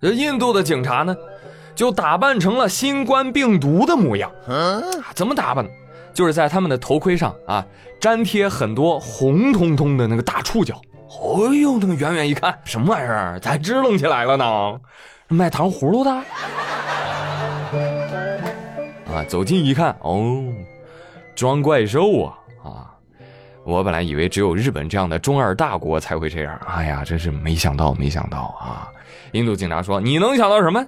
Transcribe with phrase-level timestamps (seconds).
[0.00, 1.14] 这印度的警察呢，
[1.74, 4.30] 就打扮成了新冠病毒的模样。
[4.48, 4.82] 嗯
[5.14, 5.66] 怎么打扮？
[6.14, 7.64] 就是在他们的头盔上啊，
[8.00, 10.80] 粘贴很多红彤彤的那个大触角。
[11.06, 13.38] 哎呦，那个远远一看，什么玩意儿？
[13.40, 14.80] 咋支棱起来了呢？
[15.28, 16.10] 卖糖葫芦的？
[19.12, 20.42] 啊，走近一看，哦，
[21.36, 22.32] 装怪兽啊！
[22.32, 22.39] 啊，
[23.64, 28.88] 我本来以为只有日本这样的中二大国才会这样，哎呀，真是没想到，没想到啊！
[29.32, 30.84] 印度警察说：“你能想到什么？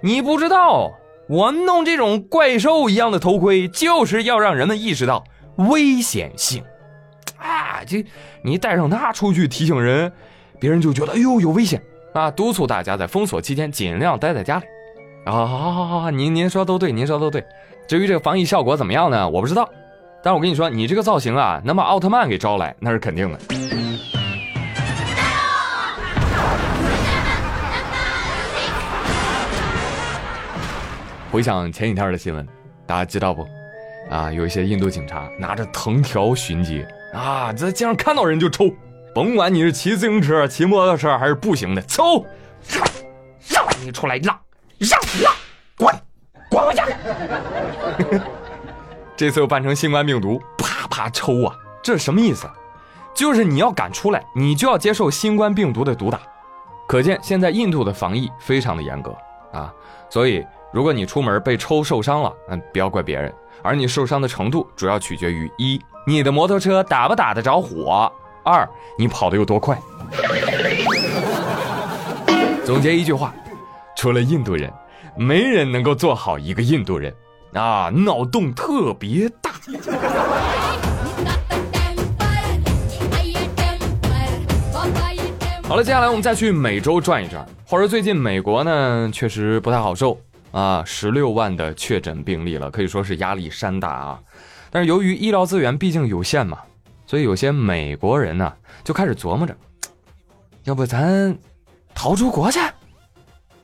[0.00, 0.90] 你不知道。”
[1.28, 5.22] 我弄这种怪兽一样的头盔，就是要让人们意识到
[5.56, 6.62] 危险性。
[7.38, 8.04] 啊，这
[8.42, 10.12] 你戴上它出去提醒人，
[10.58, 11.80] 别人就觉得哎呦有危险
[12.14, 12.30] 啊！
[12.32, 14.64] 督促大家在封锁期间尽量待在家里。
[15.24, 17.44] 啊，好好好好，您您说都对，您说都对。
[17.86, 19.28] 至于这个防疫效果怎么样呢？
[19.28, 19.68] 我不知道，
[20.22, 23.38] 但我跟你说，你这个造型啊，能把奥特曼给招来，那是肯定的。
[31.32, 32.46] 回想前几天的新闻，
[32.86, 33.48] 大家知道不？
[34.10, 38.70] 啊，有一些印度警察拿着藤条巡街啊，在街上看到人就抽，
[39.14, 42.26] 甭管你是骑自行车、骑摩托车还是步行的，抽，
[42.68, 42.84] 让
[43.48, 44.38] 让你出来让
[44.78, 45.32] 让让，
[45.78, 45.94] 滚
[46.50, 46.84] 滚回家！
[49.20, 51.54] 这次又扮成新冠病毒，啪啪抽啊！
[51.82, 52.48] 这是什么意思？
[53.12, 56.18] 就是你要敢出来，你就要接受新冠病毒的毒打。
[56.88, 59.14] 可见现在印度的防疫非常的严格
[59.52, 59.70] 啊，
[60.08, 60.42] 所以。
[60.72, 68.10] 如果你出门被抽受伤了，嗯不要怪别人，而你受伤的程度主要取决于一，你的摩托车打不打得着火；
[68.42, 69.76] 二，你跑得有多快。
[72.64, 73.34] 总结一句话，
[73.96, 74.72] 除了印度人，
[75.14, 77.14] 没人能够做好一个印度人
[77.52, 79.50] 啊，脑洞特别大。
[85.64, 87.44] 好了，接下来我们再去美洲转一转。
[87.64, 90.18] 话说最近美国呢，确实不太好受。
[90.52, 94.20] 啊，十六万的确诊病例了，可以说是压力山大啊。
[94.70, 96.58] 但是由于医疗资源毕竟有限嘛，
[97.06, 99.56] 所以有些美国人呢就开始琢磨着，
[100.64, 101.36] 要不咱
[101.94, 102.58] 逃出国去？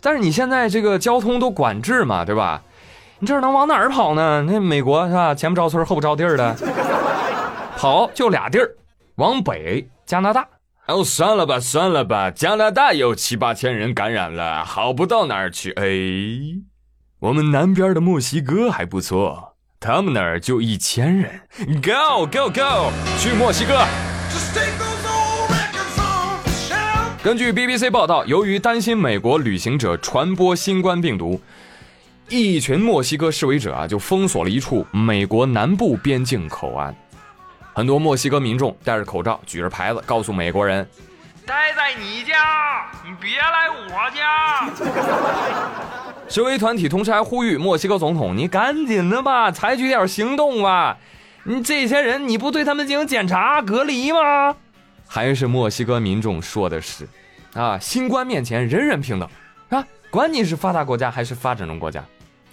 [0.00, 2.62] 但是你现在这个交通都管制嘛，对吧？
[3.24, 4.44] 你这能往哪儿跑呢？
[4.46, 5.34] 那美国是吧？
[5.34, 6.54] 前不着村后不着地儿的，
[7.74, 8.76] 跑就俩地儿，
[9.14, 10.46] 往北加拿大。
[10.88, 15.70] 哦，算了吧，算了吧，加拿大有七八千人感染了，好不到哪儿去。
[15.70, 16.60] 哎。
[17.20, 21.40] 我们南边的墨西哥还不错，他们那儿就一千人。
[21.82, 23.80] Go go go，去墨西哥。
[27.22, 31.40] 根据 BBC 报道，由于担心美国旅行者传播新冠病毒，
[32.42, 36.94] 一群墨西哥示威者啊就封锁了一处美国南部边境口岸。
[37.72, 40.88] 很多墨西哥民众戴着口罩，举着牌子，告诉美国人
[41.46, 44.68] ：“待在你家，你别来我家。
[46.28, 50.96] ”示威团体同时还呼吁墨西哥总统：“你赶紧的吧，采取点行动吧！
[51.44, 54.56] 你这些人，你不对他们进行检查隔离吗？”
[55.06, 57.06] 还是墨西哥民众说的是
[57.54, 59.28] ：“啊，新冠面前人人平等
[59.68, 62.02] 啊，管你是发达国家还是发展中国家，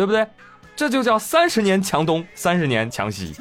[0.00, 0.26] 对不对？
[0.74, 3.34] 这就叫三十年强东，三十年强西。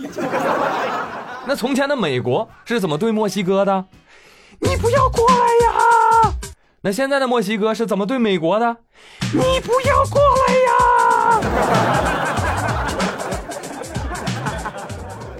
[1.47, 3.85] 那从前的美国是怎么对墨西哥的？
[4.59, 6.33] 你不要过来呀！
[6.81, 8.75] 那现在的墨西哥是怎么对美国的？
[9.31, 11.39] 你不要过来呀！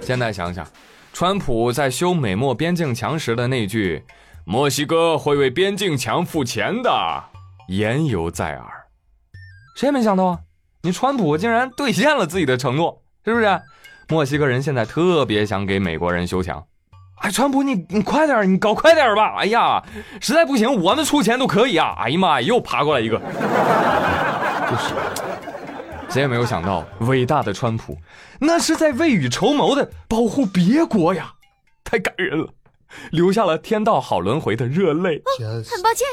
[0.00, 0.66] 现在想想，
[1.12, 4.06] 川普在修美墨边境墙时的那句
[4.46, 6.90] “墨西哥会为边境墙付钱的”，
[7.68, 8.66] 言犹在耳。
[9.76, 10.38] 谁也没想到啊，
[10.82, 13.60] 你川普竟然兑现了自己的承诺，是不是？
[14.08, 16.64] 墨西哥人现在特别想给美国人修墙。
[17.16, 19.36] 哎，川普，你你快点，你搞快点吧！
[19.36, 19.82] 哎呀，
[20.22, 21.94] 实在不行，我们出钱都可以啊！
[21.98, 24.94] 哎呀妈呀，又爬过来一个，就是，
[26.08, 27.98] 谁也没有想到，伟大的川普，
[28.38, 31.34] 那是在未雨绸缪的保护别国呀，
[31.84, 32.48] 太感人了，
[33.12, 35.22] 留下了天道好轮回的热泪。
[35.38, 36.08] 很抱歉。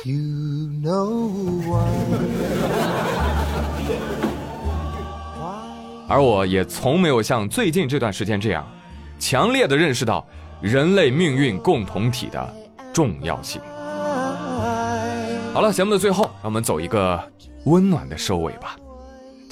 [6.08, 8.66] 而我也从没有像最近这段时间这样，
[9.20, 10.26] 强烈的认识到。
[10.60, 12.54] 人类命运共同体的
[12.92, 13.62] 重要性。
[15.54, 17.22] 好了，节目的最后，让我们走一个
[17.66, 18.76] 温暖的收尾吧。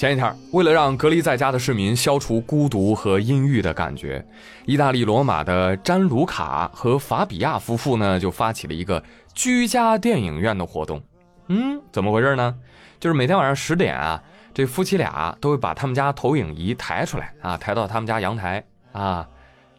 [0.00, 4.26] 前一天，为了让隔离在家的市民消除孤独和阴郁的感觉，
[4.64, 9.00] 意大利罗马的詹卢卡和法比亚夫妇呢就发起了一个
[9.32, 11.00] 居家电影院的活动。
[11.46, 12.52] 嗯，怎么回事呢？
[12.98, 14.20] 就是每天晚上十点啊，
[14.56, 19.28] 这夫妻俩都会把他们家投影仪抬出来啊，抬到他们家阳台啊。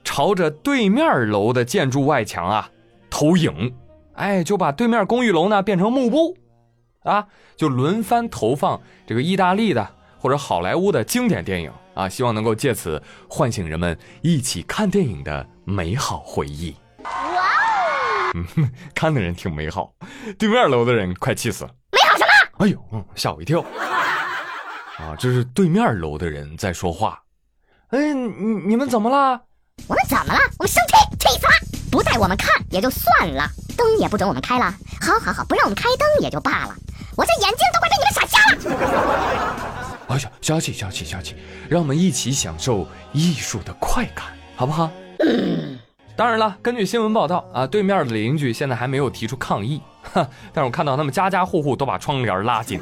[0.03, 2.69] 朝着对面楼的建筑外墙啊
[3.09, 3.75] 投影，
[4.13, 6.38] 哎，就把对面公寓楼呢变成幕布，
[7.01, 7.25] 啊，
[7.56, 16.75] 就轮番投放这个意大利的或者好莱坞的经典电影啊，希望能够借此唤醒人们一起看电影的美好回忆。
[17.03, 19.91] 哇哦， 看的人挺美好，
[20.38, 21.71] 对面楼的人快气死了。
[21.91, 22.63] 美好什么？
[22.63, 23.65] 哎呦，吓我一跳。
[24.98, 27.22] 啊，这是对面楼的人在说话。
[27.90, 29.40] 哎，你你们怎么了？
[29.88, 30.40] 我们怎么了？
[30.58, 31.54] 我们生气，气死了！
[31.92, 33.48] 不带我们看也就算了，
[33.78, 34.74] 灯也不准我们开了。
[35.00, 36.76] 好好好，不让我们开灯也就罢了，
[37.16, 40.08] 我这眼睛都快被你们闪瞎了。
[40.10, 41.36] 哎呀，消气消气消气，
[41.70, 44.90] 让我们一起享受艺术的快感，好不好？
[45.20, 45.78] 嗯。
[46.16, 52.82] 当然了，根据新闻报道啊，对面的邻居现在还没有提出抗议，哈，但是我看到他们家家户户都把窗帘拉紧。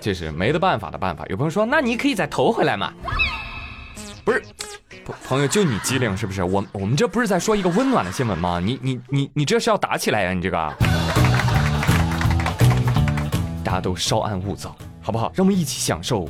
[0.00, 1.24] 这是没得办法的办法。
[1.28, 2.92] 有朋友说，那你可以再投回来嘛？
[4.24, 4.42] 不是，
[5.04, 6.42] 朋朋友就你机灵是不是？
[6.42, 8.60] 我我们这不是在说一个温暖的新闻吗？
[8.60, 10.32] 你你你你这是要打起来呀？
[10.32, 10.56] 你这个，
[13.64, 15.32] 大家都稍安勿躁，好不好？
[15.34, 16.28] 让我们一起享受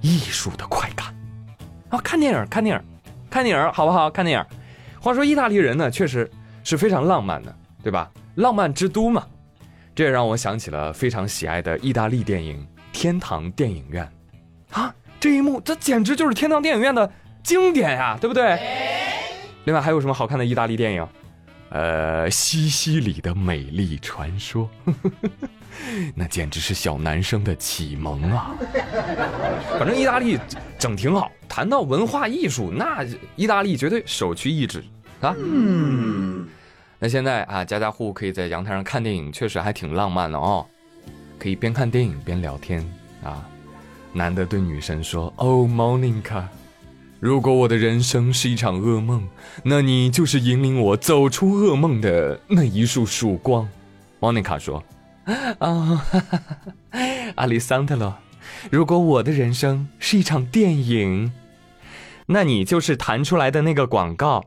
[0.00, 1.14] 艺术的快感。
[1.90, 2.84] 啊，看电影，看电影，
[3.30, 4.10] 看电影，好不好？
[4.10, 4.44] 看电影。
[5.00, 6.28] 话说意大利人呢，确实
[6.62, 8.10] 是非常浪漫的，对吧？
[8.36, 9.24] 浪漫之都嘛。
[9.94, 12.66] 这也让我想起了非常喜爱的意大利电影。
[12.94, 14.08] 天堂电影院，
[14.70, 17.12] 啊，这一幕这简直就是天堂电影院的
[17.42, 18.58] 经典呀，对不对？
[19.64, 21.06] 另外还有什么好看的意大利电影？
[21.70, 24.70] 呃，西西里的美丽传说，
[26.14, 28.54] 那简直是小男生的启蒙啊！
[29.76, 30.38] 反正意大利
[30.78, 31.32] 整挺好。
[31.48, 33.04] 谈到文化艺术，那
[33.34, 34.84] 意大利绝对首屈一指
[35.20, 35.34] 啊。
[35.36, 36.46] 嗯，
[37.00, 40.64] 那现在啊，家家户户可以在阳台上看电影，确实还挺浪漫的哦。
[41.38, 42.84] 可以边看电影边聊天
[43.22, 43.48] 啊！
[44.12, 46.44] 男的对女生说：“Oh Monica，
[47.18, 49.26] 如果我的人生是一场噩梦，
[49.64, 53.68] 那你就是引领我走出噩梦的那一束曙光。
[54.20, 54.82] ”Monica 说
[55.58, 56.06] ：“啊，
[57.34, 58.14] 阿里桑特罗，
[58.70, 61.32] 如果我的人生是一场电影，
[62.26, 64.44] 那你就是弹出来的那个广告。”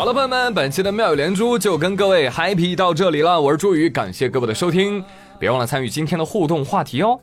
[0.00, 3.38] 好了，朋友们，本期的妙语连珠就跟各位 happy 到这里了。
[3.38, 5.04] 我是朱宇，感谢各位的收听，
[5.38, 7.20] 别忘了参与今天的互动话题哦。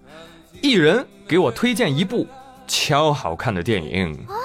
[0.62, 2.27] 一人给我推荐一部
[2.68, 4.35] 超好看的电影哦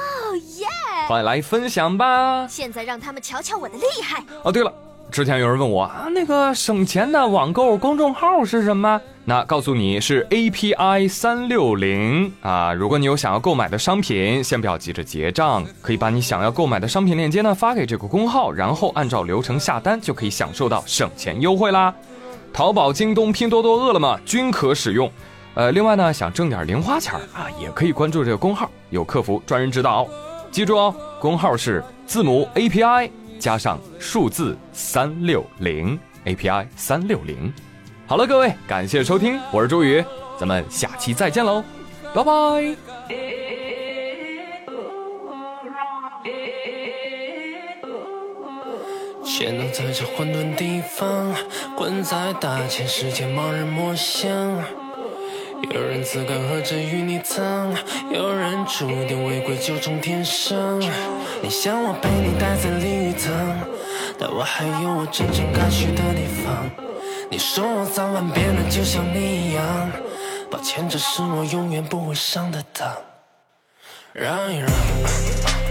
[0.57, 0.67] 耶！
[1.07, 2.49] 快来分享吧！
[2.49, 4.51] 现在让他们瞧瞧我的厉害哦。
[4.51, 4.73] 对了。
[5.13, 8.99] 之前有人问我啊，那个省钱的网购公众号是什么？
[9.27, 12.73] 那告诉你是 API 三六零啊。
[12.73, 21.95] 如果你有想要购买的商品，先不要急着结账，可以把你想要购买的商品链接呢发给这个公号，然后按照流程下单，就可以享受到省钱优惠啦。
[22.51, 25.13] 淘宝、京东、拼多多、饿了么均可使用。
[25.53, 30.09] 呃，另外呢，想挣点零花钱啊，也可以关注这个公号，有客服专人指导。
[30.51, 33.11] 记住哦，公号是字母 API。
[33.43, 37.53] 加上数字三六零 API 三六零，
[38.07, 40.01] 好了，各位，感谢收听，我是周宇，
[40.39, 41.65] 咱们下期再见喽，
[42.15, 42.77] 拜拜。
[49.25, 51.35] 潜能在这混沌地方，
[51.77, 54.33] 滚在大千世界，盲人摸象。
[55.71, 57.73] 有人自甘和着与你藏，
[58.11, 60.81] 有人注定违规就从天上。
[61.41, 63.31] 你想我被你带在淋浴堂，
[64.19, 66.69] 但我还有我真正该去的地方。
[67.31, 69.91] 你说我早晚变得就像你一样，
[70.51, 72.89] 抱歉，这是我永远不会上的当。
[74.13, 74.69] 让一让，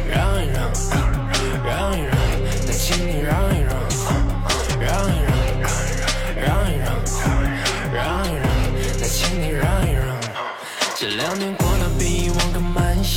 [0.09, 0.71] 让一让，
[1.63, 2.15] 让一让，
[2.65, 3.60] 再请你让一，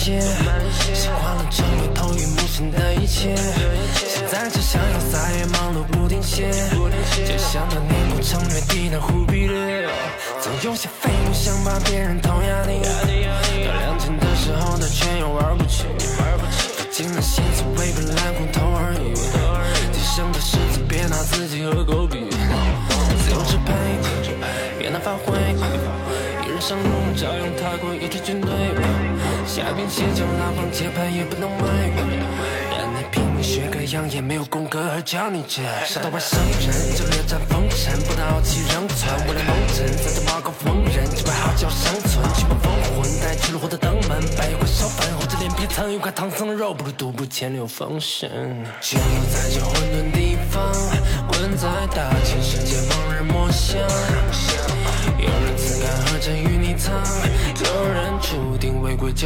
[0.05, 3.35] 些，习惯了成为头晕目眩的一切，
[3.97, 6.51] 现在只想要再也忙碌不停歇，
[7.27, 9.89] 就像当年不成约定的忽必烈，
[10.43, 12.83] 总有些废物想把别人偷压力，
[13.65, 16.23] 到两千的时候他却又玩不起，费
[16.91, 19.15] 尽了心思为本来空头而已，
[19.91, 23.73] 提升的是别拿自己和狗比，自由支配。
[24.79, 25.33] 别难发挥，
[26.45, 28.51] 一人上路照样踏过一支军队。
[29.55, 31.63] 下一遍写就拉帮结派也不能为。
[33.41, 39.15] 学个样也没有功格而教你这杀到外省人，就略占风尘，不能傲气仍存。
[39.29, 42.27] 为了蒙尘，在这马高逢人，只为好叫生存。
[42.35, 48.29] 几把风魂带去了火的登门，白一块烧饭，厚着脸皮蹭一块唐僧肉，不如独步千里风神。
[48.81, 50.73] 潜入在这混沌地方，
[51.29, 53.79] 滚在大千世界，盲人摸象。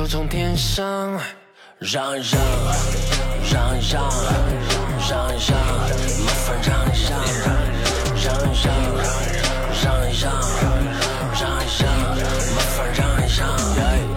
[0.09, 1.21] 从天上。
[1.81, 2.41] 让一让，
[3.53, 4.11] 让一让，
[5.09, 5.55] 让一让，让一让
[6.25, 7.15] 麻烦让一让，
[8.25, 8.67] 让一让，
[9.85, 10.27] 让一让，
[11.39, 11.87] 让一让，
[12.57, 14.08] 麻烦让一让。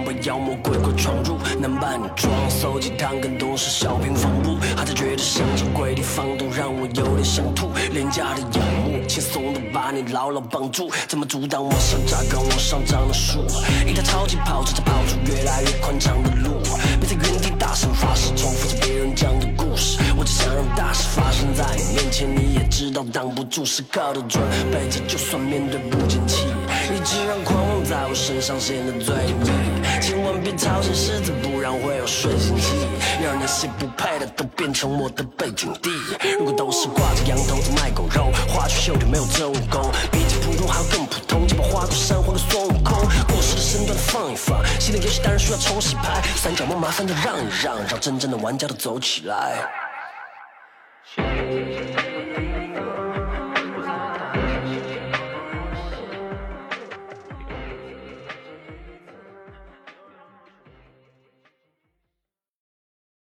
[0.00, 13.44] 窗，把妖魔鬼怪闯入，男扮女装，搜集糖更多是小平房屋，还在觉得乡下鬼地方都让我有点想吐，廉价的仰慕，轻松的把你牢牢绑住，怎么阻挡我想扎根往上长的树？
[13.86, 16.60] 一台超级跑车在跑出越来越宽敞的路，
[17.00, 19.10] 别在原地大声发誓，重复着别人。
[19.14, 19.98] 讲的故事。
[20.16, 24.40] 我只想让大事发生在你面前，你也知道挡不住时刻的准
[24.70, 26.46] 备着，就算面对不景气，
[26.92, 30.00] 一直让狂妄在我身上显得最美。
[30.00, 32.74] 千万别吵醒狮子，不然会有睡醒气，
[33.22, 35.90] 让那些不配的都变成我的背景地。
[36.38, 49.70] 如果都是挂着羊头在卖狗肉，花去秀就没有真武功，比起普通还要更普通，就把花果山换个孙悟空，过时的身段放一放，新的游戏当然需要重洗牌，三角梦麻烦的让一让，让真正的玩家都走起来。